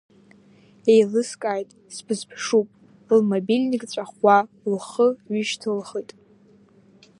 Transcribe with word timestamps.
Еилыскааит, 0.93 1.69
сбызԥшуп, 1.95 2.67
лмобильник 3.17 3.83
ҵәахуа, 3.91 4.37
лхы 4.73 5.07
ҩышьҭылхит… 5.31 6.09